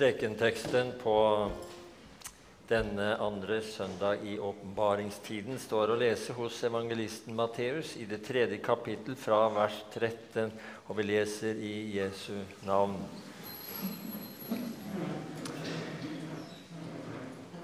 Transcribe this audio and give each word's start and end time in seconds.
Prekenteksten 0.00 0.92
på 1.02 1.50
denne 2.68 3.16
andre 3.20 3.58
søndag 3.60 4.22
i 4.24 4.38
åpenbaringstiden 4.40 5.58
står 5.60 5.92
å 5.92 5.96
lese 6.00 6.32
hos 6.38 6.56
evangelisten 6.64 7.36
Matteus 7.36 7.90
i 8.00 8.06
det 8.08 8.22
tredje 8.24 8.62
kapittel 8.64 9.18
fra 9.20 9.42
vers 9.52 9.76
13, 9.92 10.54
og 10.88 10.96
vi 10.96 11.04
leser 11.10 11.60
i 11.60 11.74
Jesu 11.98 12.32
navn. 12.64 12.96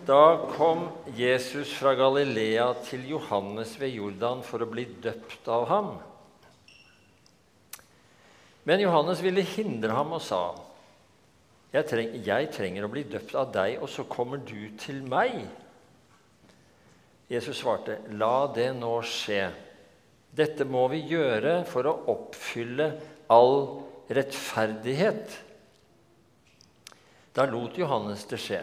Da 0.04 0.20
kom 0.52 0.90
Jesus 1.16 1.72
fra 1.72 1.96
Galilea 1.96 2.68
til 2.84 3.08
Johannes 3.14 3.78
ved 3.80 3.96
Jordan 3.96 4.44
for 4.44 4.60
å 4.60 4.68
bli 4.76 4.84
døpt 5.08 5.48
av 5.48 5.68
ham. 5.72 5.92
Men 8.68 8.84
Johannes 8.84 9.24
ville 9.24 9.48
hindre 9.56 9.96
ham 9.96 10.18
og 10.20 10.24
sa:" 10.28 10.65
jeg, 11.76 11.86
treng, 11.90 12.12
jeg 12.24 12.50
trenger 12.54 12.86
å 12.86 12.90
bli 12.92 13.04
døpt 13.08 13.34
av 13.36 13.52
deg, 13.54 13.76
og 13.82 13.90
så 13.92 14.06
kommer 14.08 14.40
du 14.40 14.70
til 14.80 15.02
meg. 15.04 15.42
Jesus 17.28 17.60
svarte, 17.60 17.98
La 18.16 18.46
det 18.54 18.70
nå 18.78 18.94
skje. 19.04 19.48
Dette 20.36 20.66
må 20.68 20.86
vi 20.92 21.02
gjøre 21.10 21.58
for 21.68 21.88
å 21.88 21.96
oppfylle 22.12 22.90
all 23.32 23.58
rettferdighet. 24.12 25.36
Da 27.36 27.44
lot 27.50 27.76
Johannes 27.76 28.24
det 28.30 28.40
skje. 28.40 28.62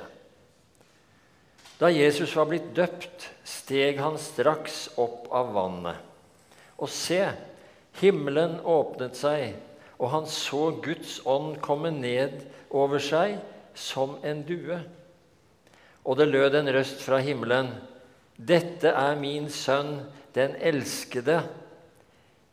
Da 1.78 1.90
Jesus 1.92 2.32
var 2.38 2.48
blitt 2.50 2.72
døpt, 2.78 3.28
steg 3.46 4.00
han 4.02 4.18
straks 4.22 4.88
opp 5.02 5.28
av 5.36 5.52
vannet. 5.54 6.00
Og 6.80 6.90
se, 6.90 7.22
himmelen 8.00 8.60
åpnet 8.64 9.18
seg, 9.20 9.58
og 10.00 10.10
han 10.10 10.28
så 10.30 10.72
Guds 10.84 11.20
ånd 11.26 11.60
komme 11.64 11.92
ned 11.94 12.42
over 12.74 13.02
seg 13.04 13.38
som 13.78 14.18
en 14.26 14.44
due. 14.46 14.80
Og 16.04 16.18
det 16.20 16.30
lød 16.30 16.58
en 16.60 16.72
røst 16.76 17.04
fra 17.06 17.22
himmelen. 17.24 17.72
Dette 18.36 18.92
er 18.92 19.20
min 19.20 19.50
sønn, 19.54 20.02
den 20.36 20.56
elskede. 20.58 21.44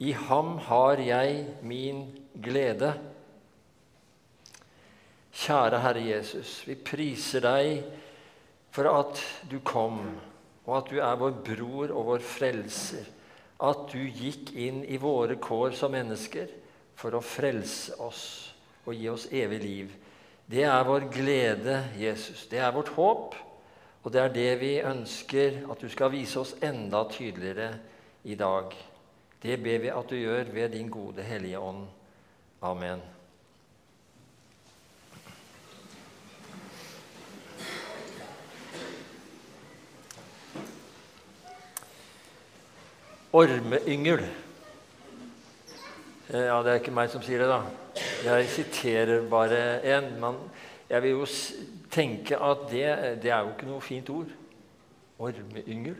I 0.00 0.12
ham 0.12 0.58
har 0.68 1.00
jeg 1.02 1.46
min 1.66 2.04
glede. 2.42 2.92
Kjære 5.40 5.80
Herre 5.80 6.04
Jesus, 6.04 6.60
vi 6.68 6.76
priser 6.76 7.44
deg 7.44 7.82
for 8.70 8.86
at 8.90 9.20
du 9.50 9.58
kom, 9.64 10.02
og 10.66 10.76
at 10.76 10.90
du 10.92 11.00
er 11.00 11.18
vår 11.18 11.36
bror 11.46 11.92
og 11.94 12.06
vår 12.12 12.24
frelser. 12.24 13.08
At 13.60 13.88
du 13.92 14.00
gikk 14.00 14.54
inn 14.56 14.84
i 14.88 14.96
våre 15.00 15.36
kår 15.40 15.74
som 15.76 15.92
mennesker 15.92 16.48
for 17.00 17.16
å 17.16 17.24
frelse 17.24 17.96
oss 18.04 18.24
og 18.84 18.92
gi 18.94 19.08
oss 19.08 19.26
evig 19.32 19.60
liv. 19.64 19.92
Det 20.50 20.64
er 20.66 20.84
vår 20.84 21.06
glede, 21.12 21.76
Jesus. 21.96 22.44
Det 22.50 22.58
er 22.60 22.74
vårt 22.74 22.92
håp. 22.96 23.36
Og 24.02 24.12
det 24.12 24.20
er 24.20 24.32
det 24.32 24.50
vi 24.62 24.72
ønsker 24.80 25.60
at 25.70 25.80
du 25.80 25.88
skal 25.92 26.12
vise 26.12 26.40
oss 26.40 26.54
enda 26.64 27.04
tydeligere 27.12 27.74
i 28.24 28.34
dag. 28.34 28.72
Det 29.40 29.56
ber 29.60 29.80
vi 29.84 29.92
at 29.92 30.10
du 30.10 30.16
gjør 30.16 30.52
ved 30.52 30.72
din 30.72 30.88
gode 30.92 31.24
Hellige 31.24 31.60
Ånd. 31.60 31.86
Amen. 32.62 33.00
Ormeyngel. 43.32 44.24
Ja, 46.30 46.60
det 46.62 46.70
er 46.70 46.78
ikke 46.78 46.92
meg 46.94 47.08
som 47.10 47.22
sier 47.26 47.40
det, 47.42 47.48
da. 47.50 48.02
Jeg 48.22 48.50
siterer 48.54 49.24
bare 49.26 49.80
en. 49.96 50.12
Men 50.22 50.36
jeg 50.86 51.02
vil 51.02 51.16
jo 51.16 51.26
tenke 51.90 52.38
at 52.38 52.62
det, 52.70 52.84
det, 53.24 53.32
er 53.32 53.42
jo 53.42 53.50
ikke 53.50 53.66
noe 53.66 53.82
fint 53.82 54.12
ord. 54.14 54.30
Ormeyngel. 55.18 55.98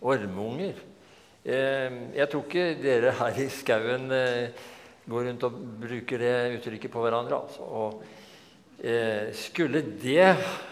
Ormeunger. 0.00 0.80
Eh, 1.44 2.00
jeg 2.16 2.30
tror 2.32 2.46
ikke 2.46 2.66
dere 2.80 3.12
her 3.20 3.44
i 3.44 3.46
skauen 3.52 4.08
eh, 4.16 4.66
går 5.04 5.28
rundt 5.28 5.46
og 5.50 5.62
bruker 5.84 6.24
det 6.24 6.34
uttrykket 6.56 6.96
på 6.96 7.04
hverandre. 7.04 7.44
Altså. 7.44 7.68
Og, 7.68 8.02
eh, 8.80 9.34
skulle 9.36 9.84
det 10.00 10.30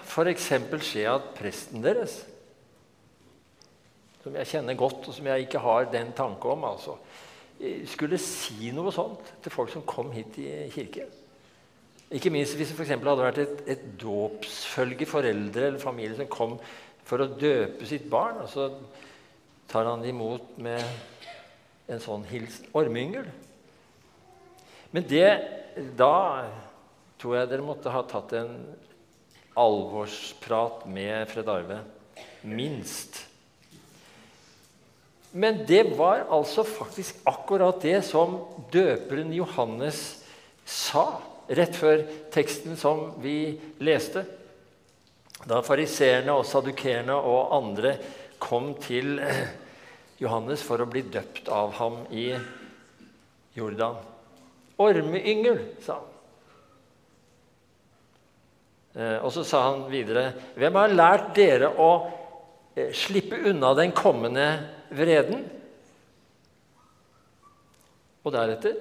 f.eks. 0.08 0.52
skje 0.88 1.08
at 1.10 1.32
presten 1.36 1.84
deres, 1.84 2.22
som 4.24 4.40
jeg 4.40 4.54
kjenner 4.56 4.78
godt, 4.78 5.04
og 5.04 5.16
som 5.16 5.28
jeg 5.28 5.50
ikke 5.50 5.60
har 5.68 5.92
den 5.92 6.16
tanke 6.16 6.48
om 6.48 6.64
altså, 6.72 6.96
skulle 7.90 8.18
si 8.20 8.70
noe 8.72 8.92
sånt 8.94 9.34
til 9.44 9.52
folk 9.52 9.72
som 9.72 9.84
kom 9.88 10.12
hit 10.14 10.38
i 10.40 10.50
kirken. 10.72 11.10
Ikke 12.10 12.32
minst 12.32 12.56
hvis 12.58 12.72
det 12.72 12.78
for 12.78 12.88
hadde 12.90 13.22
vært 13.22 13.38
et, 13.38 13.60
et 13.76 13.82
dåpsfølge, 14.00 15.06
foreldre 15.06 15.68
eller 15.68 15.82
familie 15.82 16.16
som 16.18 16.30
kom 16.30 16.56
for 17.06 17.22
å 17.22 17.30
døpe 17.30 17.86
sitt 17.86 18.08
barn, 18.10 18.40
og 18.42 18.50
så 18.50 18.66
tar 19.70 19.86
han 19.86 20.02
det 20.02 20.10
imot 20.10 20.56
med 20.62 20.82
en 21.90 22.02
sånn 22.02 22.26
hilsen. 22.30 22.66
Ormyngel. 22.74 23.28
Men 24.90 25.06
det 25.06 25.30
Da 25.96 26.50
tror 27.20 27.36
jeg 27.36 27.48
dere 27.50 27.62
måtte 27.62 27.92
ha 27.94 28.00
tatt 28.08 28.32
en 28.34 28.54
alvorsprat 29.60 30.86
med 30.90 31.28
Fred 31.30 31.48
Arve. 31.52 31.78
Minst. 32.42 33.20
Men 35.32 35.62
det 35.66 35.84
var 35.98 36.24
altså 36.30 36.64
faktisk 36.66 37.20
akkurat 37.28 37.82
det 37.82 38.00
som 38.06 38.40
døperen 38.72 39.30
Johannes 39.34 40.00
sa 40.66 41.20
rett 41.50 41.76
før 41.78 42.02
teksten 42.34 42.78
som 42.78 43.12
vi 43.22 43.54
leste. 43.82 44.24
Da 45.46 45.62
fariseerne 45.64 46.34
og 46.34 46.46
sadukerene 46.48 47.14
og 47.14 47.54
andre 47.56 47.94
kom 48.42 48.72
til 48.82 49.20
Johannes 50.20 50.62
for 50.66 50.82
å 50.82 50.88
bli 50.90 51.04
døpt 51.08 51.48
av 51.52 51.72
ham 51.78 52.02
i 52.10 52.32
Jordan. 53.56 54.00
Ormeyngel, 54.80 55.60
sa 55.84 55.98
han. 55.98 56.06
Eh, 58.90 59.16
og 59.22 59.30
så 59.30 59.44
sa 59.46 59.62
han 59.68 59.84
videre.: 59.90 60.32
Hvem 60.58 60.78
har 60.80 60.94
lært 60.94 61.32
dere 61.36 61.70
å 61.78 61.90
eh, 62.74 62.90
slippe 62.96 63.38
unna 63.50 63.70
den 63.78 63.92
kommende 63.94 64.46
vreden. 64.94 65.44
Og 68.20 68.34
deretter 68.34 68.76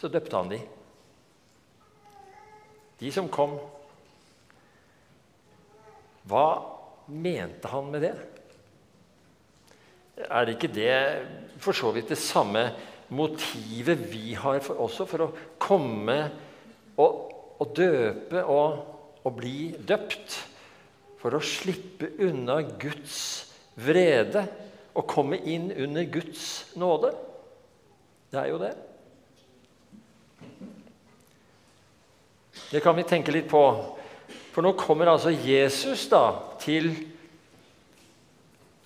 så 0.00 0.08
døpte 0.10 0.36
han 0.36 0.50
de. 0.52 0.60
De 3.00 3.12
som 3.12 3.28
kom. 3.32 3.56
Hva 6.28 6.46
mente 7.10 7.70
han 7.72 7.90
med 7.92 8.04
det? 8.04 8.14
Er 10.26 10.46
det 10.46 10.56
ikke 10.56 10.72
det 10.74 10.94
for 11.62 11.76
så 11.76 11.92
vidt 11.94 12.12
det 12.12 12.20
samme 12.20 12.66
motivet 13.10 14.02
vi 14.12 14.34
har 14.38 14.60
for, 14.62 14.82
også 14.84 15.06
for 15.08 15.24
å 15.24 15.30
komme 15.60 16.18
og, 17.00 17.22
og 17.60 17.72
døpe 17.76 18.44
og, 18.44 18.82
og 19.24 19.36
bli 19.38 19.72
døpt? 19.76 20.36
For 21.20 21.36
å 21.36 21.42
slippe 21.44 22.14
unna 22.24 22.60
Guds 22.80 23.16
vrede 23.80 24.46
å 24.94 25.04
komme 25.06 25.38
inn 25.48 25.70
under 25.72 26.06
Guds 26.10 26.72
nåde. 26.78 27.12
Det 28.30 28.40
er 28.40 28.50
jo 28.50 28.60
det. 28.62 28.74
Det 32.70 32.82
kan 32.82 32.94
vi 32.96 33.06
tenke 33.06 33.34
litt 33.34 33.48
på. 33.50 33.62
For 34.50 34.66
nå 34.66 34.74
kommer 34.78 35.10
altså 35.10 35.30
Jesus 35.30 36.04
da 36.10 36.24
til 36.62 36.92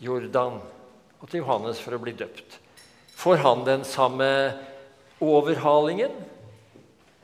Jordan 0.05 0.61
og 1.21 1.29
til 1.29 1.41
Johannes 1.41 1.81
for 1.81 1.97
å 1.97 2.01
bli 2.01 2.13
døpt. 2.17 2.59
Får 3.17 3.41
han 3.45 3.65
den 3.65 3.85
samme 3.89 4.29
overhalingen 5.25 6.13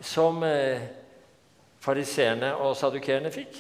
som 0.01 0.41
eh, 0.47 0.81
fariseerne 1.85 2.55
og 2.61 2.77
sadukerene 2.79 3.33
fikk? 3.35 3.59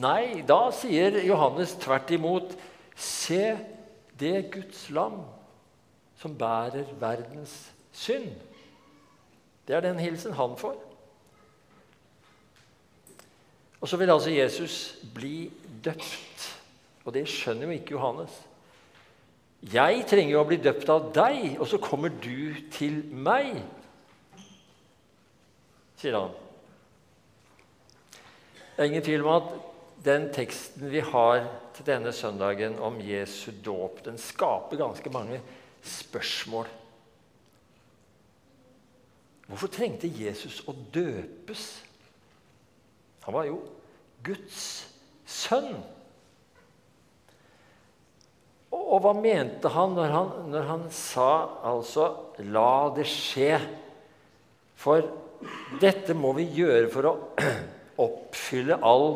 Nei, 0.00 0.42
da 0.48 0.70
sier 0.72 1.20
Johannes 1.24 1.74
tvert 1.80 2.12
imot 2.16 2.52
Se 2.96 3.58
det 4.20 4.50
Guds 4.52 4.90
lam 4.90 5.22
som 6.18 6.38
bærer 6.38 6.86
verdens 7.00 7.72
synd. 7.92 8.30
Det 9.66 9.76
er 9.76 9.80
den 9.84 9.98
hilsen 9.98 10.34
han 10.36 10.56
får. 10.58 10.76
Og 13.80 13.88
så 13.88 13.96
vil 13.96 14.10
altså 14.10 14.30
Jesus 14.30 14.98
bli 15.14 15.50
døpt. 15.84 16.48
Og 17.04 17.14
det 17.14 17.26
skjønner 17.28 17.66
jo 17.66 17.78
ikke 17.78 17.96
Johannes. 17.96 18.34
Jeg 19.72 20.04
trenger 20.10 20.32
jo 20.34 20.42
å 20.42 20.46
bli 20.46 20.58
døpt 20.58 20.88
av 20.90 21.10
deg, 21.14 21.56
og 21.58 21.66
så 21.70 21.78
kommer 21.82 22.10
du 22.22 22.54
til 22.74 22.98
meg, 23.14 23.60
sier 25.98 26.18
han. 26.18 26.32
Det 28.72 28.82
er 28.82 28.90
ingen 28.90 29.04
tvil 29.06 29.22
om 29.22 29.30
at 29.36 29.52
den 30.04 30.28
teksten 30.34 30.90
vi 30.90 31.02
har 31.04 31.44
til 31.76 31.86
denne 31.86 32.12
søndagen 32.14 32.78
om 32.82 32.98
Jesu 33.02 33.52
dåp, 33.64 34.02
den 34.06 34.18
skaper 34.18 34.80
ganske 34.80 35.10
mange 35.14 35.40
spørsmål. 35.82 36.70
Hvorfor 39.46 39.70
trengte 39.70 40.08
Jesus 40.08 40.62
å 40.70 40.74
døpes? 40.94 41.66
Han 43.26 43.36
var 43.36 43.46
jo 43.46 43.58
Guds 44.24 44.62
sønn. 45.28 45.74
Og, 48.72 48.96
hva 49.04 49.12
mente 49.16 49.68
han 49.72 49.92
når, 49.96 50.14
han 50.14 50.30
når 50.52 50.68
han 50.70 50.86
sa 50.94 51.28
altså 51.68 52.08
'la 52.38 52.94
det 52.96 53.04
skje'? 53.08 53.60
For 54.82 55.04
dette 55.82 56.14
må 56.16 56.32
vi 56.38 56.48
gjøre 56.56 56.88
for 56.90 57.08
å 57.10 57.14
oppfylle 58.06 58.80
all 58.80 59.06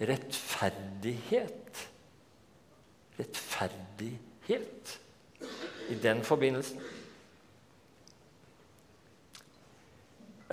rettferdighet. 0.00 1.88
Rettferdighet 3.18 4.98
i 5.88 5.98
den 6.02 6.22
forbindelsen. 6.26 6.80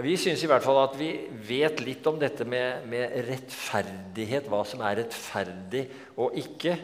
Vi 0.04 0.18
syns 0.20 0.42
i 0.44 0.48
hvert 0.52 0.64
fall 0.66 0.82
at 0.82 0.96
vi 1.00 1.10
vet 1.48 1.80
litt 1.80 2.04
om 2.10 2.18
dette 2.20 2.44
med, 2.44 2.84
med, 2.92 3.14
rettferdighet, 3.30 4.50
hva 4.52 4.60
som 4.68 4.82
er 4.84 4.98
rettferdig 5.00 5.86
og 6.20 6.36
ikke. 6.42 6.76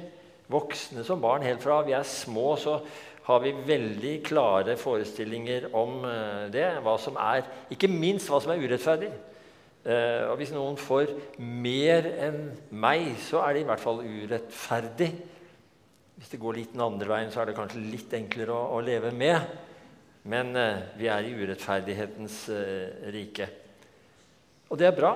Voksne 0.52 1.04
som 1.08 1.20
barn, 1.24 1.44
helt 1.44 1.64
fra 1.64 1.82
vi 1.88 1.96
er 1.96 2.08
små, 2.08 2.54
så 2.60 2.78
har 3.28 3.44
vi 3.44 3.52
veldig 3.68 4.14
klare 4.24 4.78
forestillinger 4.80 5.70
om 5.76 6.06
eh, 6.08 6.48
det. 6.52 6.66
Hva 6.84 6.96
som 7.00 7.20
er, 7.20 7.44
ikke 7.72 7.92
minst 7.92 8.32
hva 8.32 8.40
som 8.44 8.54
er 8.54 8.64
urettferdig. 8.64 9.12
Eh, 9.82 10.30
og 10.30 10.36
Hvis 10.38 10.54
noen 10.54 10.78
får 10.78 11.10
mer 11.42 12.06
enn 12.28 12.42
meg, 12.70 13.16
så 13.24 13.42
er 13.46 13.56
det 13.56 13.64
i 13.64 13.70
hvert 13.70 13.82
fall 13.82 14.04
urettferdig. 14.06 15.10
Hvis 16.22 16.30
det 16.34 16.42
går 16.42 16.60
litt 16.60 16.76
den 16.76 16.86
andre 16.86 17.10
veien, 17.10 17.32
så 17.34 17.42
er 17.42 17.50
det 17.50 17.58
kanskje 17.58 17.82
litt 17.82 18.14
enklere 18.14 18.54
å, 18.54 18.78
å 18.78 18.82
leve 18.86 19.10
med. 19.16 19.56
Men 20.30 20.54
eh, 20.60 20.84
vi 21.00 21.10
er 21.10 21.26
i 21.26 21.34
urettferdighetens 21.34 22.44
eh, 22.54 23.08
rike. 23.16 23.48
Og 24.70 24.78
det 24.78 24.92
er 24.92 24.98
bra. 25.00 25.16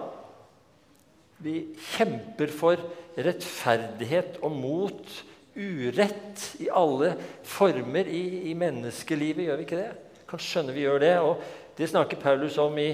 Vi 1.45 1.59
kjemper 1.93 2.49
for 2.49 2.81
rettferdighet 3.21 4.39
og 4.43 4.55
mot 4.55 5.13
urett 5.55 6.41
i 6.63 6.71
alle 6.73 7.13
former 7.47 8.09
i, 8.11 8.49
i 8.49 8.55
menneskelivet, 8.57 9.45
gjør 9.45 9.61
vi 9.61 9.67
ikke 9.67 9.79
det? 9.79 9.91
Kan 10.27 10.41
skjønne 10.41 10.73
vi 10.75 10.83
gjør 10.87 11.03
det. 11.05 11.13
Og 11.21 11.77
det 11.77 11.91
snakker 11.91 12.19
Paulus 12.19 12.57
om 12.59 12.75
i 12.81 12.89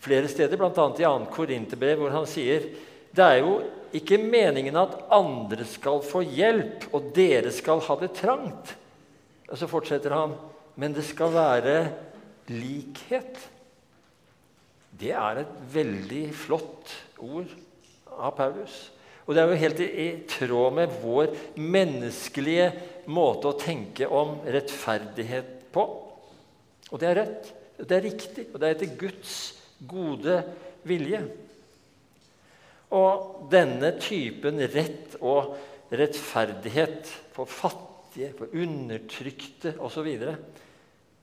flere 0.00 0.28
steder, 0.30 0.56
bl.a. 0.56 0.70
i 0.70 1.04
2. 1.04 1.30
Korinterbrev, 1.34 2.00
hvor 2.00 2.14
han 2.14 2.28
sier 2.28 2.70
det 3.10 3.24
er 3.26 3.40
jo 3.42 3.56
ikke 3.96 4.20
meningen 4.22 4.76
at 4.78 4.94
andre 5.12 5.64
skal 5.66 5.98
få 6.06 6.22
hjelp, 6.22 6.86
og 6.94 7.10
dere 7.16 7.50
skal 7.52 7.82
ha 7.88 7.96
det 7.98 8.12
trangt. 8.14 8.76
Og 9.50 9.58
så 9.58 9.66
fortsetter 9.66 10.14
han 10.14 10.36
men 10.80 10.94
det 10.96 11.04
skal 11.04 11.32
være 11.34 11.74
likhet. 12.50 13.36
Det 15.00 15.12
er 15.16 15.42
et 15.42 15.52
veldig 15.74 16.24
flott 16.36 16.94
ord 17.20 17.50
av 18.16 18.34
Paulus. 18.38 18.78
Og 19.26 19.36
det 19.36 19.42
er 19.42 19.50
jo 19.50 19.60
helt 19.60 19.82
i, 19.84 20.08
tråd 20.30 20.76
med 20.78 20.94
vår 21.02 21.34
menneskelige 21.60 22.70
måte 23.12 23.50
å 23.50 23.58
tenke 23.60 24.08
om 24.08 24.38
rettferdighet 24.46 25.70
på. 25.74 25.84
Og 26.90 26.98
det 26.98 27.10
er 27.10 27.18
rett, 27.20 27.50
det 27.78 27.96
er 27.96 28.06
riktig, 28.08 28.48
og 28.50 28.58
det 28.58 28.68
er 28.68 28.78
etter 28.78 28.96
Guds 28.98 29.36
gode 29.88 30.40
vilje. 30.88 31.20
Og 32.90 33.50
denne 33.52 33.92
typen 34.02 34.58
rett 34.72 35.16
og 35.20 35.54
rettferdighet 35.94 37.10
for 37.34 37.50
fattige, 37.50 38.32
for 38.38 38.50
undertrykte 38.58 39.76
osv. 39.78 40.08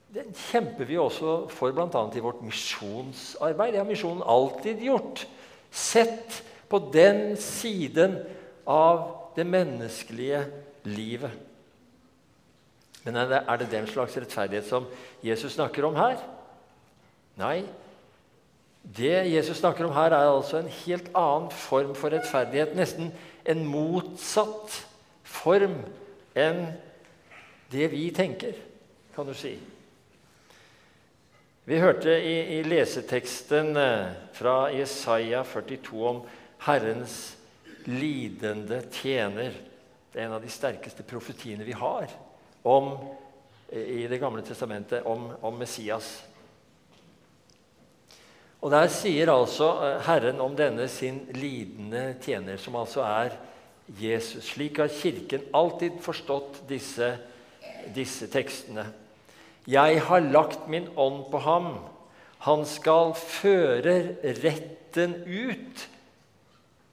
Den 0.08 0.30
kjemper 0.32 0.88
vi 0.88 0.96
også 1.00 1.42
for 1.52 1.74
bl.a. 1.76 2.04
i 2.16 2.24
vårt 2.24 2.40
misjonsarbeid. 2.44 3.74
Det 3.74 3.82
har 3.82 3.88
misjonen 3.88 4.24
alltid 4.24 4.80
gjort. 4.88 5.26
Sett 5.68 6.40
på 6.68 6.80
den 6.92 7.36
siden 7.40 8.16
av 8.68 9.04
det 9.36 9.44
menneskelige 9.48 10.46
livet. 10.88 11.32
Men 13.04 13.16
er 13.20 13.60
det 13.60 13.70
den 13.72 13.86
slags 13.88 14.16
rettferdighet 14.16 14.66
som 14.68 14.88
Jesus 15.24 15.54
snakker 15.56 15.86
om 15.88 15.96
her? 15.96 16.18
Nei. 17.40 17.62
Det 18.96 19.26
Jesus 19.28 19.58
snakker 19.60 19.84
om 19.84 19.92
her, 19.92 20.14
er 20.16 20.30
altså 20.30 20.62
en 20.62 20.70
helt 20.84 21.10
annen 21.16 21.50
form 21.52 21.94
for 21.94 22.12
rettferdighet. 22.14 22.76
Nesten 22.76 23.10
en 23.44 23.64
motsatt 23.68 24.78
form 25.28 25.80
enn 26.38 26.62
det 27.72 27.90
vi 27.92 28.08
tenker, 28.16 28.56
kan 29.14 29.28
du 29.28 29.34
si. 29.36 29.58
Vi 31.68 31.80
hørte 31.82 32.14
i, 32.16 32.36
i 32.56 32.62
leseteksten 32.64 33.76
eh, 33.76 34.14
fra 34.32 34.70
Jesaja 34.72 35.42
42 35.44 36.06
om 36.08 36.22
Herrens 36.64 37.18
lidende 37.84 38.80
tjener. 38.92 39.52
Det 40.08 40.22
er 40.22 40.30
en 40.30 40.38
av 40.38 40.44
de 40.44 40.52
sterkeste 40.52 41.04
profetiene 41.04 41.66
vi 41.68 41.76
har 41.76 42.08
om, 42.64 42.94
i 43.68 44.06
Det 44.08 44.16
gamle 44.16 44.40
testamentet 44.40 45.04
om, 45.04 45.28
om 45.44 45.58
Messias. 45.60 46.22
Og 48.58 48.72
Der 48.74 48.88
sier 48.90 49.30
altså 49.30 49.68
eh, 49.86 50.00
Herren 50.08 50.40
om 50.42 50.56
denne 50.58 50.88
sin 50.90 51.20
lidende 51.34 52.16
tjener, 52.22 52.58
som 52.58 52.76
altså 52.76 53.04
er 53.06 53.36
Jesus. 54.00 54.50
Slik 54.50 54.80
har 54.82 54.90
Kirken 54.90 55.46
alltid 55.54 56.00
forstått 56.02 56.64
disse, 56.68 57.12
disse 57.94 58.26
tekstene. 58.32 58.88
Jeg 59.68 60.02
har 60.08 60.26
lagt 60.26 60.66
min 60.68 60.88
ånd 60.96 61.28
på 61.30 61.38
ham. 61.44 61.70
Han 62.48 62.66
skal 62.66 63.14
føre 63.18 63.94
retten 64.42 65.14
ut 65.26 65.86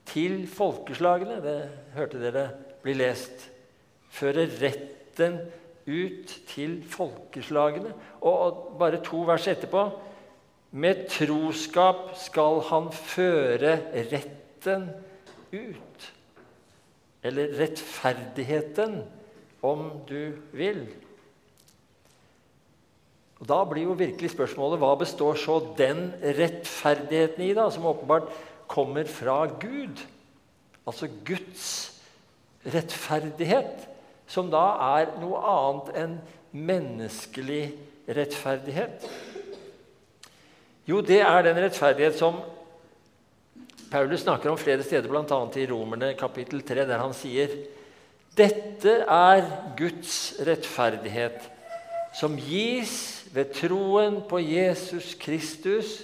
til 0.06 0.46
folkeslagene. 0.46 1.40
Det 1.42 1.58
hørte 1.96 2.22
dere 2.22 2.48
bli 2.84 2.94
lest. 2.98 3.48
Føre 4.14 4.46
retten 4.60 5.40
ut 5.86 6.34
til 6.52 6.82
folkeslagene. 6.90 7.94
Og 8.22 8.76
bare 8.78 9.02
to 9.02 9.24
vers 9.26 9.48
etterpå 9.50 9.88
Med 10.76 11.06
troskap 11.08 12.10
skal 12.20 12.60
han 12.68 12.90
føre 12.92 13.78
retten 14.10 14.90
ut. 15.54 16.08
Eller 17.24 17.54
rettferdigheten, 17.56 19.00
om 19.64 19.88
du 20.08 20.36
vil. 20.52 20.84
Og 23.40 23.48
Da 23.48 23.62
blir 23.68 23.88
jo 23.88 23.96
virkelig 23.96 24.30
spørsmålet 24.32 24.80
hva 24.80 24.92
består 25.00 25.36
så 25.40 25.58
den 25.78 26.10
rettferdigheten 26.20 27.44
i, 27.44 27.54
da, 27.56 27.68
som 27.72 27.88
åpenbart 27.88 28.28
kommer 28.68 29.08
fra 29.08 29.44
Gud? 29.60 30.00
Altså 30.86 31.08
Guds 31.26 31.66
rettferdighet, 32.66 33.88
som 34.26 34.50
da 34.50 34.64
er 35.00 35.16
noe 35.20 35.40
annet 35.40 35.90
enn 36.02 36.16
menneskelig 36.56 37.64
rettferdighet. 38.08 39.04
Jo, 40.86 41.00
det 41.02 41.18
er 41.18 41.42
den 41.42 41.58
rettferdighet 41.58 42.14
som 42.14 42.38
Paulus 43.90 44.22
snakker 44.22 44.52
om 44.52 44.58
flere 44.58 44.84
steder, 44.86 45.08
bl.a. 45.10 45.38
i 45.58 45.66
Romerne 45.66 46.12
kapittel 46.18 46.62
3, 46.62 46.84
der 46.86 47.02
han 47.02 47.14
sier 47.16 47.50
dette 48.36 48.92
er 49.08 49.46
Guds 49.78 50.36
rettferdighet, 50.44 51.40
som 52.14 52.36
gis 52.36 53.24
ved 53.32 53.54
troen 53.56 54.20
på 54.28 54.38
Jesus 54.44 55.14
Kristus 55.18 56.02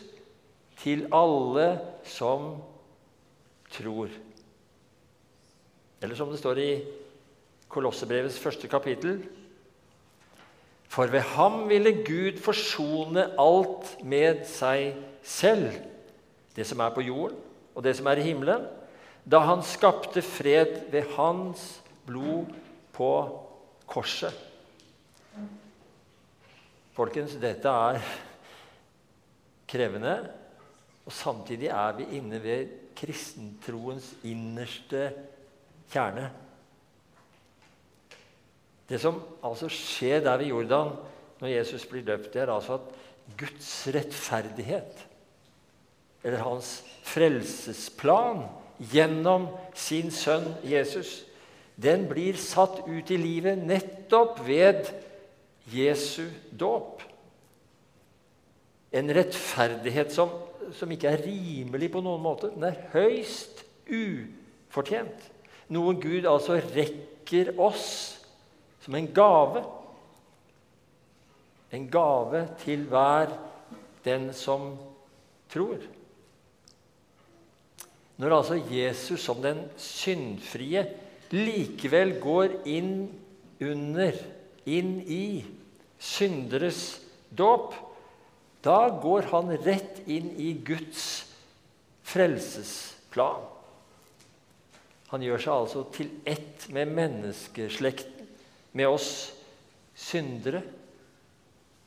til 0.81 1.05
alle 1.15 1.69
som 2.09 2.55
tror. 3.75 4.11
Eller 6.03 6.19
som 6.19 6.33
det 6.33 6.41
står 6.41 6.59
i 6.59 6.73
Kolossebrevets 7.71 8.41
første 8.41 8.69
kapittel 8.73 9.21
For 10.93 11.09
ved 11.09 11.25
ham 11.35 11.65
ville 11.71 11.95
Gud 12.05 12.37
forsone 12.45 13.25
alt 13.41 13.95
med 14.05 14.43
seg 14.49 14.93
selv, 15.25 15.71
det 16.53 16.67
som 16.69 16.83
er 16.85 16.93
på 16.93 17.05
jorden, 17.07 17.39
og 17.73 17.85
det 17.87 17.95
som 17.97 18.11
er 18.11 18.21
i 18.21 18.27
himmelen, 18.27 18.67
da 19.25 19.41
han 19.47 19.63
skapte 19.65 20.21
fred 20.23 20.91
ved 20.93 21.15
hans 21.17 21.65
blod 22.05 22.51
på 22.93 23.09
korset. 23.89 24.37
Folkens, 26.93 27.39
dette 27.41 27.73
er 27.73 28.03
krevende. 29.73 30.17
Og 31.07 31.13
samtidig 31.13 31.71
er 31.73 31.97
vi 31.97 32.05
inne 32.19 32.39
ved 32.43 32.69
kristentroens 32.99 34.13
innerste 34.29 35.09
kjerne. 35.91 36.29
Det 38.89 39.01
som 39.01 39.21
altså 39.45 39.71
skjer 39.73 40.23
der 40.25 40.41
ved 40.41 40.51
Jordan 40.53 40.95
når 41.41 41.55
Jesus 41.57 41.87
blir 41.89 42.05
døpt, 42.07 42.33
det 42.35 42.43
er 42.43 42.53
altså 42.55 42.79
at 42.79 42.91
Guds 43.39 43.71
rettferdighet, 43.95 45.07
eller 46.23 46.43
hans 46.45 46.83
frelsesplan 47.07 48.45
gjennom 48.93 49.49
sin 49.75 50.11
sønn 50.15 50.53
Jesus, 50.67 51.23
den 51.83 52.07
blir 52.11 52.37
satt 52.39 52.83
ut 52.87 53.11
i 53.11 53.19
livet 53.19 53.59
nettopp 53.59 54.43
ved 54.47 54.93
Jesu 55.73 56.29
dåp. 56.51 57.03
En 58.93 59.09
rettferdighet 59.15 60.13
som, 60.13 60.31
som 60.77 60.91
ikke 60.93 61.11
er 61.11 61.23
rimelig 61.25 61.89
på 61.95 62.03
noen 62.05 62.23
måte. 62.23 62.53
Den 62.53 62.69
er 62.69 62.83
høyst 62.93 63.65
ufortjent. 63.89 65.31
Noe 65.73 65.97
Gud 65.97 66.29
altså 66.29 66.59
rekker 66.61 67.55
oss 67.63 68.12
som 68.83 68.95
en 68.99 69.09
gave. 69.15 69.65
En 71.73 71.89
gave 71.91 72.45
til 72.65 72.85
hver 72.91 73.33
den 74.05 74.33
som 74.37 74.75
tror. 75.53 75.81
Når 78.21 78.37
altså 78.37 78.59
Jesus 78.71 79.23
som 79.25 79.41
den 79.43 79.65
syndfrie 79.81 80.85
likevel 81.33 82.19
går 82.21 82.59
inn 82.69 83.09
under, 83.63 84.19
inn 84.69 84.99
i, 85.07 85.45
synderes 86.03 87.01
dåp, 87.31 87.73
da 88.63 88.91
går 89.03 89.31
han 89.33 89.55
rett 89.65 90.03
inn 90.11 90.29
i 90.39 90.53
Guds 90.67 91.25
frelsesplan. 92.07 93.49
Han 95.13 95.25
gjør 95.25 95.43
seg 95.45 95.55
altså 95.55 95.85
til 95.93 96.13
ett 96.29 96.69
med 96.73 96.93
menneskeslekten, 96.95 98.12
med 98.73 98.89
oss 98.89 99.11
syndere, 99.95 100.63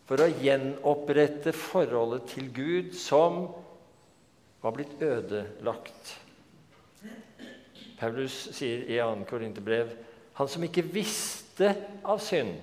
for 0.06 0.22
å 0.22 0.30
gjenopprette 0.30 1.54
forholdet 1.58 2.28
til 2.36 2.52
Gud 2.54 2.94
som 2.98 3.48
var 4.62 4.76
blitt 4.76 5.02
ødelagt. 5.02 6.14
Paulus 7.98 8.36
sier 8.54 8.84
i 8.86 9.00
2. 9.00 9.26
Korinterbrev 9.30 9.96
han 10.36 10.50
som 10.52 10.64
ikke 10.68 10.84
visste 10.92 11.72
av 12.04 12.20
synd, 12.20 12.58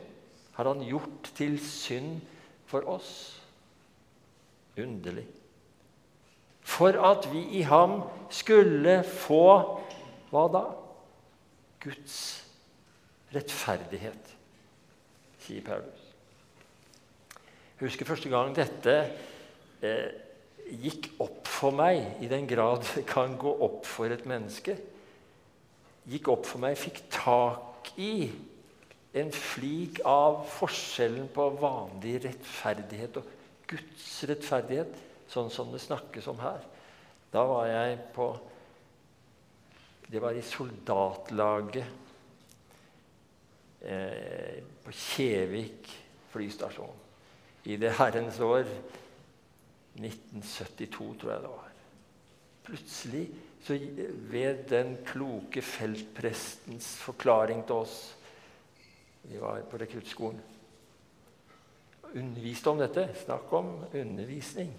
har 0.52 0.68
han 0.68 0.84
gjort 0.84 1.30
til 1.38 1.56
synd 1.64 2.20
for 2.68 2.84
oss 2.92 3.40
underlig. 4.76 5.24
For 6.62 6.96
at 7.00 7.26
vi 7.32 7.46
i 7.58 7.62
ham 7.66 8.02
skulle 8.32 9.00
få 9.08 9.46
hva 10.32 10.44
da? 10.52 10.62
Guds 11.82 12.41
rettferdighet, 13.32 14.32
sier 15.42 15.64
Paulus. 15.66 16.08
Jeg 17.78 17.88
husker 17.88 18.06
første 18.06 18.30
gang 18.30 18.52
dette 18.54 18.96
eh, 19.82 20.10
gikk 20.82 21.08
opp 21.22 21.48
for 21.50 21.74
meg, 21.74 22.20
i 22.22 22.30
den 22.30 22.46
grad 22.50 22.84
det 22.94 23.04
kan 23.08 23.34
gå 23.40 23.52
opp 23.66 23.86
for 23.88 24.12
et 24.12 24.24
menneske. 24.28 24.76
Gikk 26.08 26.30
opp 26.32 26.46
for 26.48 26.62
meg, 26.62 26.78
fikk 26.78 27.02
tak 27.12 27.92
i 27.98 28.30
en 29.18 29.32
flik 29.34 30.00
av 30.08 30.44
forskjellen 30.54 31.26
på 31.34 31.48
vanlig 31.60 32.20
rettferdighet 32.24 33.18
og 33.20 33.32
Guds 33.72 34.06
rettferdighet, 34.28 34.94
sånn 35.32 35.50
som 35.52 35.72
det 35.72 35.82
snakkes 35.82 36.28
om 36.32 36.40
her. 36.42 36.62
Da 37.32 37.44
var 37.48 37.68
jeg 37.70 38.00
på 38.14 38.34
Det 40.12 40.20
var 40.20 40.36
i 40.36 40.42
soldatlaget 40.44 42.01
eh, 43.84 44.62
på 44.84 44.94
Kjevik 44.94 45.90
flystasjon. 46.32 46.98
I 47.64 47.76
det 47.78 47.94
herrens 47.98 48.40
år 48.42 48.64
1972, 49.98 51.10
tror 51.20 51.32
jeg 51.32 51.42
det 51.44 51.52
var. 51.52 51.68
Plutselig, 52.66 53.26
så 53.62 53.76
ved 54.30 54.64
den 54.70 54.96
kloke 55.06 55.62
feltprestens 55.62 56.96
forklaring 57.02 57.62
til 57.66 57.84
oss 57.84 57.98
Vi 59.22 59.38
var 59.38 59.60
på 59.70 59.78
rekruttskolen 59.78 60.40
underviste 62.18 62.70
om 62.72 62.80
dette, 62.80 63.06
snakk 63.24 63.52
om 63.56 63.72
undervisning, 63.88 64.72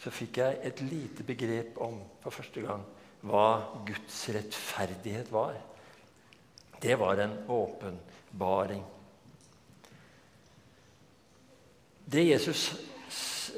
så 0.00 0.12
fikk 0.14 0.40
jeg 0.40 0.60
et 0.66 0.82
lite 0.86 1.26
begrep 1.26 1.78
om 1.82 1.98
for 2.22 2.34
første 2.34 2.62
gang 2.64 2.84
hva 3.26 3.82
Guds 3.88 4.22
rettferdighet 4.32 5.28
var. 5.32 5.58
Det 6.80 6.96
var 6.96 7.20
en 7.20 7.36
åpenbaring. 7.48 8.84
Det 12.04 12.24
Jesus 12.24 12.72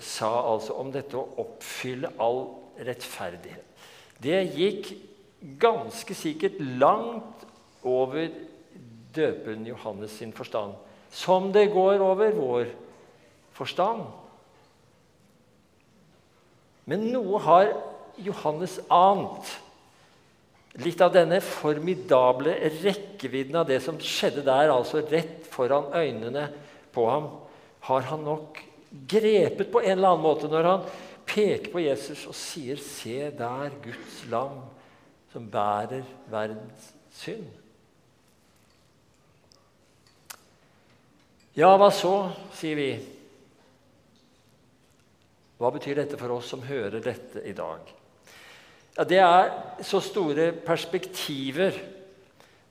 sa 0.03 0.31
altså 0.53 0.77
om 0.81 0.91
dette 0.93 1.17
å 1.17 1.29
oppfylle 1.41 2.11
all 2.21 2.43
rettferdighet, 2.83 3.65
det 4.23 4.41
gikk 4.57 4.93
ganske 5.63 6.15
sikkert 6.15 6.59
langt 6.61 7.47
over 7.83 8.29
døperen 9.15 9.67
Johannes 9.67 10.15
sin 10.19 10.33
forstand 10.37 10.77
som 11.13 11.51
det 11.53 11.67
går 11.73 12.01
over 12.01 12.33
vår 12.37 12.71
forstand. 13.53 14.07
Men 16.89 17.05
noe 17.13 17.41
har 17.45 17.73
Johannes 18.17 18.79
ant. 18.91 19.51
Litt 20.81 21.03
av 21.05 21.13
denne 21.13 21.43
formidable 21.45 22.55
rekkevidden 22.81 23.59
av 23.61 23.67
det 23.69 23.83
som 23.85 23.99
skjedde 24.01 24.45
der, 24.47 24.73
altså 24.73 25.03
rett 25.05 25.45
foran 25.53 25.91
øynene 25.93 26.47
på 26.95 27.05
ham, 27.11 27.29
har 27.89 28.07
han 28.09 28.25
nok 28.25 28.63
grepet 28.91 29.69
på 29.73 29.83
en 29.83 29.99
eller 29.99 30.15
annen 30.15 30.25
måte 30.25 30.49
når 30.49 30.69
han 30.71 30.87
peker 31.29 31.69
på 31.73 31.83
Jesus 31.85 32.25
og 32.27 32.35
sier, 32.37 32.77
'Se 32.77 33.31
der 33.31 33.71
Guds 33.83 34.25
lam 34.31 34.63
som 35.33 35.51
bærer 35.51 36.05
verdens 36.31 36.95
synd'. 37.13 37.59
Ja, 41.55 41.77
hva 41.77 41.91
så, 41.93 42.33
sier 42.57 42.77
vi. 42.77 42.93
Hva 45.61 45.71
betyr 45.71 46.01
dette 46.01 46.17
for 46.17 46.33
oss 46.33 46.49
som 46.49 46.63
hører 46.65 47.01
dette 47.05 47.45
i 47.45 47.53
dag? 47.53 48.02
Ja, 48.97 49.05
Det 49.05 49.19
er 49.19 49.51
så 49.83 50.01
store 50.05 50.53
perspektiver 50.53 51.73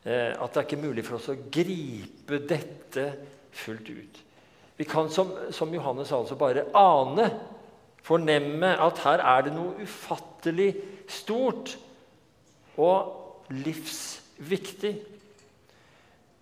eh, 0.06 0.34
at 0.38 0.54
det 0.54 0.60
er 0.60 0.68
ikke 0.68 0.84
mulig 0.84 1.06
for 1.06 1.18
oss 1.18 1.32
å 1.34 1.40
gripe 1.50 2.44
dette 2.46 3.08
fullt 3.52 3.90
ut. 3.90 4.20
Vi 4.78 4.86
kan 4.90 5.10
som, 5.14 5.34
som 5.54 5.74
Johannes 5.74 6.12
altså 6.14 6.38
bare 6.38 6.68
ane, 6.78 7.28
fornemme, 8.02 8.74
at 8.82 9.02
her 9.04 9.22
er 9.22 9.44
det 9.46 9.54
noe 9.54 9.84
ufattelig 9.84 10.72
stort 11.10 11.76
og 12.82 13.52
livsviktig. 13.54 14.96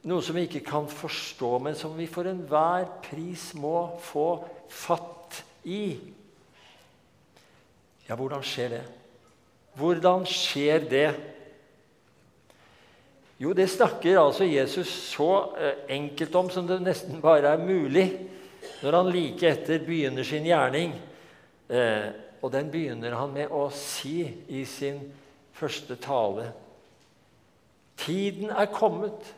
Noe 0.08 0.24
som 0.24 0.38
vi 0.40 0.46
ikke 0.48 0.64
kan 0.64 0.88
forstå, 0.88 1.58
men 1.60 1.76
som 1.76 1.98
vi 2.00 2.08
for 2.08 2.28
enhver 2.32 2.88
pris 3.04 3.50
må 3.60 3.90
få 4.00 4.30
fatt 4.72 5.42
i. 5.68 5.98
Ja, 8.08 8.16
hvordan 8.16 8.44
skjer 8.46 8.78
det? 8.78 8.86
Hvordan 9.80 10.26
skjer 10.28 10.84
det? 10.90 11.10
Jo, 13.40 13.54
det 13.56 13.70
snakker 13.72 14.20
altså 14.20 14.44
Jesus 14.44 14.90
så 15.14 15.30
eh, 15.56 15.86
enkelt 15.96 16.36
om 16.36 16.50
som 16.52 16.68
det 16.68 16.82
nesten 16.84 17.22
bare 17.24 17.54
er 17.56 17.64
mulig 17.64 18.10
når 18.82 18.98
han 18.98 19.12
like 19.14 19.48
etter 19.48 19.80
begynner 19.86 20.28
sin 20.28 20.44
gjerning. 20.44 20.92
Eh, 21.72 22.10
og 22.44 22.52
den 22.52 22.72
begynner 22.72 23.16
han 23.16 23.32
med 23.32 23.52
å 23.56 23.70
si 23.72 24.24
i 24.52 24.66
sin 24.68 25.00
første 25.56 25.96
tale. 26.04 26.50
Tiden 28.00 28.52
er 28.52 28.72
kommet 28.72 29.32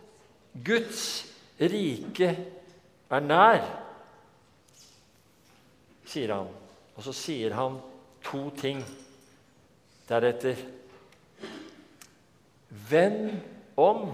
Guds 0.65 1.05
rike 1.61 2.33
er 3.11 3.23
nær, 3.25 3.61
sier 6.07 6.33
han. 6.35 6.49
Og 6.97 7.05
så 7.05 7.13
sier 7.15 7.53
han 7.57 7.77
to 8.25 8.47
ting 8.57 8.81
deretter. 10.11 10.59
Vend 12.91 13.31
om 13.79 14.09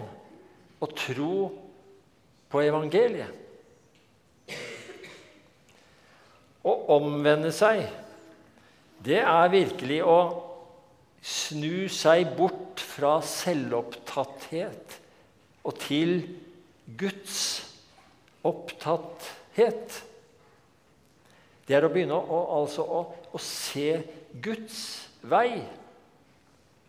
og 0.78 0.94
tro 0.98 1.36
på 2.52 2.64
evangeliet. 2.64 3.44
Å 6.68 6.74
omvende 6.98 7.54
seg, 7.56 7.86
det 9.04 9.22
er 9.24 9.54
virkelig 9.54 10.02
å 10.04 10.20
snu 11.24 11.88
seg 11.92 12.34
bort 12.38 12.82
fra 12.84 13.18
selvopptatthet 13.24 14.98
og 15.68 15.80
til 15.84 16.20
Guds 17.00 17.40
opptatthet. 18.48 19.98
Det 21.68 21.76
er 21.76 21.84
å 21.88 21.92
begynne 21.92 22.16
å, 22.16 22.40
altså 22.62 22.84
å, 22.84 23.02
å 23.36 23.42
se 23.44 24.00
Guds 24.44 24.80
vei 25.28 25.60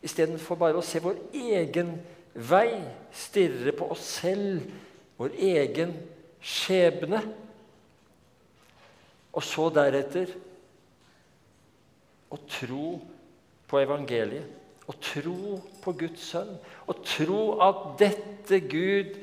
istedenfor 0.04 0.58
bare 0.60 0.78
å 0.78 0.84
se 0.84 1.00
vår 1.02 1.18
egen 1.34 1.96
vei, 2.34 2.78
stirre 3.14 3.74
på 3.76 3.88
oss 3.92 4.04
selv, 4.20 4.66
vår 5.18 5.34
egen 5.50 5.94
skjebne. 6.44 7.22
Og 9.34 9.44
så 9.44 9.68
deretter 9.74 10.32
å 12.30 12.38
tro 12.48 12.98
på 13.68 13.80
evangeliet. 13.82 14.54
Å 14.88 14.94
tro 15.04 15.58
på 15.82 15.92
Guds 16.00 16.30
sønn. 16.30 16.54
Å 16.88 16.94
tro 17.04 17.42
at 17.60 17.82
dette 18.00 18.62
Gud 18.64 19.18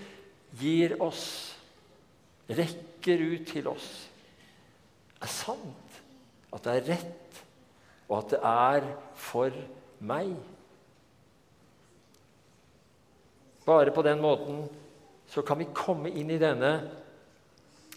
gir 0.59 0.93
oss, 1.01 1.55
rekker 2.45 3.23
ut 3.31 3.47
til 3.49 3.71
oss, 3.71 3.87
er 5.17 5.31
sant. 5.31 6.01
At 6.53 6.67
det 6.67 6.75
er 6.75 6.89
rett. 6.93 7.21
og 8.05 8.19
at 8.19 8.29
det 8.35 8.39
er 8.45 8.83
for 9.17 9.55
meg. 9.99 10.35
Bare 13.65 13.91
på 13.91 14.03
den 14.05 14.21
måten 14.21 14.65
så 15.29 15.41
kan 15.41 15.59
vi 15.59 15.73
komme 15.73 16.11
inn 16.13 16.29
i 16.29 16.41
denne 16.41 16.75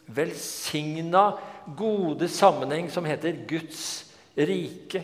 velsigna, 0.08 1.32
gode 1.76 2.28
sammenheng 2.32 2.88
som 2.90 3.04
heter 3.04 3.44
Guds 3.48 3.82
rike. 4.37 5.02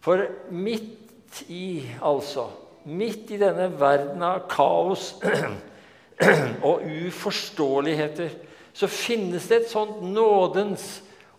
For 0.00 0.28
midt 0.54 1.42
i, 1.50 1.82
altså 1.98 2.50
Midt 2.86 3.32
i 3.34 3.38
denne 3.40 3.64
verden 3.80 4.20
av 4.22 4.44
kaos 4.46 5.16
og 6.68 6.84
uforståeligheter 6.86 8.30
så 8.76 8.86
finnes 8.86 9.48
det 9.50 9.56
et 9.58 9.72
sånt 9.72 10.04
nådens 10.06 10.84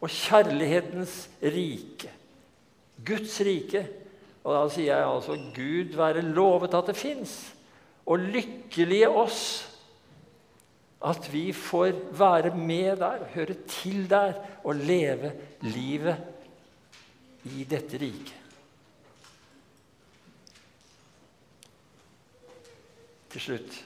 og 0.01 0.11
kjærlighetens 0.11 1.13
rike. 1.39 2.11
Guds 2.99 3.37
rike. 3.47 3.85
Og 4.43 4.57
da 4.57 4.65
sier 4.73 4.91
jeg 4.91 5.07
altså 5.07 5.37
Gud 5.55 5.95
være 5.95 6.25
lovet 6.25 6.75
at 6.75 6.91
det 6.91 6.97
fins. 6.99 7.37
Og 8.07 8.19
lykkelige 8.35 9.09
oss 9.09 9.41
at 11.07 11.27
vi 11.29 11.51
får 11.53 11.91
være 12.17 12.55
med 12.57 12.97
der, 12.97 13.27
høre 13.35 13.53
til 13.69 14.09
der 14.09 14.39
og 14.63 14.75
leve 14.75 15.31
livet 15.61 16.17
i 17.45 17.63
dette 17.69 17.99
riket. 18.01 18.33
Til 23.27 23.41
slutt 23.43 23.83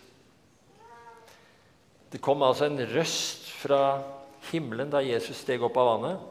Det 2.11 2.19
kom 2.21 2.43
altså 2.43 2.67
en 2.67 2.81
røst 2.91 3.47
fra 3.61 4.01
himmelen 4.51 4.89
da 4.91 4.99
Jesus 4.99 5.37
steg 5.45 5.63
opp 5.63 5.77
av 5.79 5.87
vannet. 5.87 6.25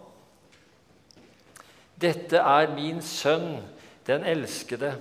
Dette 2.01 2.37
er 2.37 2.75
min 2.75 3.01
sønn, 3.05 3.63
den 4.05 4.27
elskede. 4.29 4.93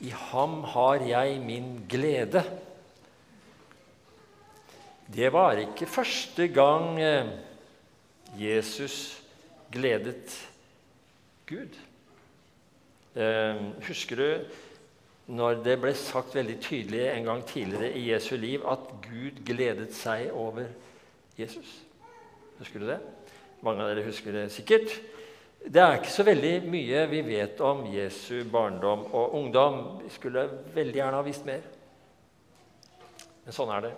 I 0.00 0.10
ham 0.10 0.62
har 0.74 1.04
jeg 1.06 1.40
min 1.40 1.84
glede. 1.88 2.42
Det 5.14 5.32
var 5.32 5.60
ikke 5.60 5.86
første 5.86 6.48
gang 6.48 6.98
eh, 7.02 7.28
Jesus 8.40 9.22
gledet 9.72 10.34
Gud. 11.46 11.76
Eh, 13.14 13.56
husker 13.86 14.16
du 14.16 14.28
når 15.26 15.62
det 15.64 15.78
ble 15.80 15.94
sagt 15.96 16.34
veldig 16.36 16.56
tydelig 16.60 17.04
en 17.08 17.28
gang 17.28 17.44
tidligere 17.48 17.92
i 17.96 18.08
Jesu 18.10 18.34
liv 18.36 18.64
at 18.68 18.90
Gud 19.06 19.40
gledet 19.46 19.94
seg 19.96 20.32
over 20.32 20.66
Jesus? 21.38 21.70
Husker 22.58 22.82
du 22.82 22.88
det? 22.90 22.98
Mange 23.64 23.84
av 23.84 23.92
dere 23.92 24.04
husker 24.08 24.34
det 24.34 24.50
sikkert. 24.52 24.98
Det 25.64 25.80
er 25.80 25.94
ikke 25.96 26.12
så 26.12 26.26
veldig 26.26 26.66
mye 26.68 27.06
vi 27.08 27.22
vet 27.24 27.60
om 27.64 27.86
Jesu 27.88 28.44
barndom 28.52 29.06
og 29.16 29.36
ungdom. 29.38 29.78
Vi 30.02 30.10
skulle 30.12 30.42
veldig 30.74 30.98
gjerne 30.98 31.16
ha 31.16 31.24
visst 31.24 31.46
mer. 31.48 31.62
Men 33.46 33.56
sånn 33.56 33.72
er 33.72 33.86
det. 33.86 33.92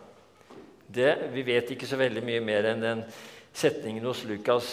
det. 0.86 1.10
Vi 1.34 1.42
vet 1.48 1.72
ikke 1.74 1.88
så 1.90 1.98
veldig 1.98 2.22
mye 2.22 2.44
mer 2.46 2.68
enn 2.70 2.84
den 2.84 3.02
setningen 3.50 4.06
hos 4.06 4.22
Lukas 4.30 4.68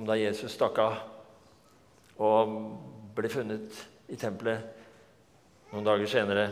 om 0.00 0.08
da 0.08 0.16
Jesus 0.16 0.56
stakk 0.56 0.80
av 0.80 0.96
og 2.24 2.56
ble 3.14 3.28
funnet 3.28 3.76
i 4.08 4.16
tempelet 4.16 4.64
noen 5.74 5.84
dager 5.84 6.08
senere. 6.08 6.48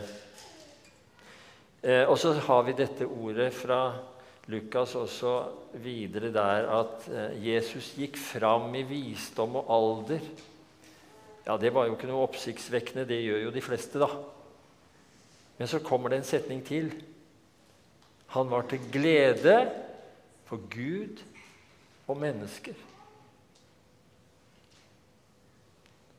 Eh, 1.81 2.05
og 2.05 2.13
så 2.21 2.35
har 2.45 2.61
vi 2.67 2.77
dette 2.77 3.09
ordet 3.09 3.49
fra 3.57 3.81
Lukas 4.47 4.95
også 4.95 5.33
videre 5.83 6.31
der 6.31 6.69
at 6.71 7.07
eh, 7.11 7.47
Jesus 7.49 7.91
gikk 7.99 8.15
fram 8.19 8.75
i 8.79 8.85
visdom 8.87 9.57
og 9.59 9.71
alder. 9.77 10.23
Ja, 11.47 11.57
Det 11.57 11.73
var 11.73 11.87
jo 11.87 11.95
ikke 11.95 12.07
noe 12.07 12.23
oppsiktsvekkende. 12.27 13.07
Det 13.07 13.19
gjør 13.23 13.43
jo 13.47 13.53
de 13.55 13.63
fleste, 13.63 13.99
da. 13.99 14.07
Men 15.57 15.67
så 15.67 15.79
kommer 15.83 16.09
det 16.09 16.21
en 16.21 16.27
setning 16.27 16.63
til. 16.65 16.91
Han 18.35 18.51
var 18.51 18.67
til 18.67 18.83
glede 18.91 19.57
for 20.47 20.63
Gud 20.71 21.23
og 22.07 22.17
mennesker. 22.17 22.75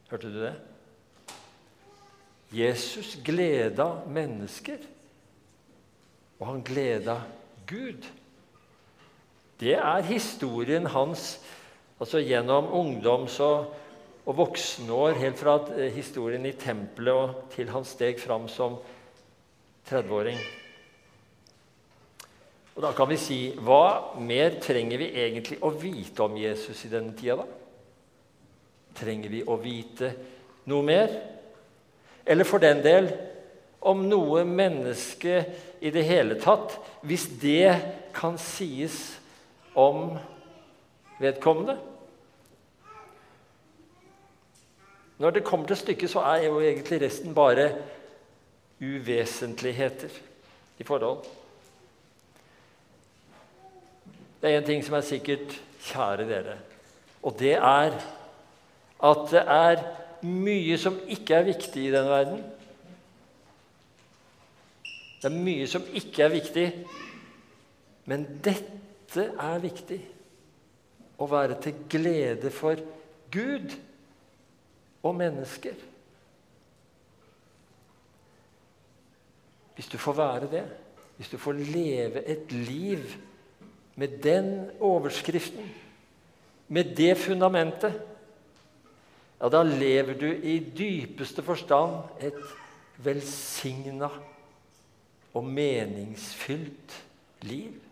Hørte 0.09 0.33
du 0.33 0.41
det? 0.41 0.55
Jesus 2.53 3.19
gleda 3.25 3.91
mennesker, 4.09 4.81
og 6.41 6.47
han 6.47 6.63
gleda 6.65 7.19
Gud. 7.69 8.09
Det 9.59 9.75
er 9.75 10.07
historien 10.07 10.87
hans 10.87 11.39
altså 11.99 12.21
gjennom 12.23 12.69
ungdoms- 12.79 13.41
og, 13.43 13.73
og 14.29 14.37
voksenår, 14.39 15.19
helt 15.19 15.41
fra 15.41 15.57
eh, 15.75 15.91
historien 15.95 16.47
i 16.47 16.55
tempelet 16.55 17.15
og 17.15 17.49
til 17.55 17.73
han 17.73 17.87
steg 17.87 18.21
fram 18.23 18.47
som 18.49 18.77
30-åring. 19.89 20.39
Og 22.77 22.83
Da 22.85 22.93
kan 22.95 23.09
vi 23.11 23.19
si 23.19 23.41
hva 23.59 24.15
mer 24.23 24.61
trenger 24.63 25.01
vi 25.01 25.11
egentlig 25.19 25.59
å 25.67 25.73
vite 25.75 26.23
om 26.23 26.37
Jesus 26.39 26.85
i 26.87 26.93
denne 26.93 27.17
tida? 27.19 27.43
da? 27.43 27.49
Trenger 28.99 29.33
vi 29.33 29.43
å 29.43 29.59
vite 29.59 30.13
noe 30.71 30.87
mer? 30.87 31.19
eller 32.29 32.45
for 32.45 32.61
den 32.61 32.83
del 32.85 33.09
om 33.89 34.03
noe 34.09 34.43
menneske 34.45 35.41
i 35.81 35.93
det 35.95 36.05
hele 36.05 36.37
tatt, 36.41 36.75
hvis 37.07 37.25
det 37.41 37.73
kan 38.17 38.37
sies 38.43 38.99
om 39.79 40.19
vedkommende. 41.21 41.79
Når 45.19 45.31
det 45.35 45.45
kommer 45.45 45.67
til 45.67 45.77
stykket, 45.77 46.11
så 46.11 46.21
er 46.21 46.47
jo 46.47 46.61
egentlig 46.61 47.01
resten 47.03 47.35
bare 47.35 47.73
uvesentligheter 48.81 50.09
i 50.79 50.87
forhold. 50.87 51.25
Det 54.43 54.51
er 54.51 54.61
én 54.61 54.67
ting 54.67 54.85
som 54.85 54.95
er 54.95 55.07
sikkert, 55.07 55.57
kjære 55.83 56.29
dere, 56.29 56.59
og 57.23 57.35
det 57.39 57.55
er 57.55 57.97
at 58.99 59.25
det 59.31 59.43
er 59.47 59.83
mye 60.23 60.79
som 60.79 60.99
ikke 61.07 61.35
er 61.35 61.47
viktig 61.47 61.85
i 61.87 61.93
denne 61.95 62.11
verden. 62.11 62.41
Det 65.23 65.31
er 65.31 65.35
mye 65.35 65.67
som 65.71 65.87
ikke 65.95 66.23
er 66.23 66.35
viktig, 66.35 66.67
men 68.07 68.27
dette 69.09 69.33
er 69.41 69.63
viktig. 69.63 69.99
Å 71.19 71.27
være 71.27 71.57
til 71.65 71.79
glede 71.91 72.51
for 72.55 72.79
Gud 73.33 73.73
og 75.03 75.17
mennesker. 75.17 75.75
Hvis 79.75 79.89
du 79.89 79.97
får 79.99 80.19
være 80.19 80.51
det, 80.53 80.65
hvis 81.17 81.33
du 81.33 81.39
får 81.41 81.59
leve 81.73 82.23
et 82.29 82.53
liv 82.53 83.03
med 83.99 84.21
den 84.23 84.69
overskriften, 84.79 85.67
med 86.69 86.95
det 86.99 87.15
fundamentet 87.19 87.97
ja, 89.39 89.49
da 89.49 89.63
lever 89.63 90.19
du 90.19 90.27
i 90.29 90.59
dypeste 90.59 91.43
forstand 91.47 92.21
et 92.21 92.39
velsigna 93.01 94.11
og 95.33 95.47
meningsfylt 95.47 96.97
liv. 97.47 97.88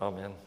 Amen. 0.00 0.45